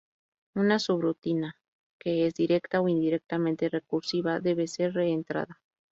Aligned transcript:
Una 0.55 0.79
subrutina 0.79 1.57
que 1.99 2.25
es 2.25 2.33
directa 2.33 2.81
o 2.81 2.87
indirectamente 2.87 3.69
recursiva 3.69 4.39
debe 4.39 4.67
ser 4.67 4.87
de 4.93 5.01
reentrada. 5.01 5.61